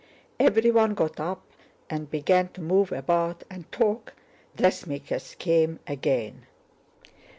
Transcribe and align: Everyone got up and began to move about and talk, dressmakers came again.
Everyone 0.39 0.95
got 0.95 1.19
up 1.19 1.45
and 1.87 2.09
began 2.09 2.47
to 2.53 2.61
move 2.61 2.91
about 2.91 3.43
and 3.51 3.71
talk, 3.71 4.15
dressmakers 4.57 5.35
came 5.37 5.77
again. 5.85 6.47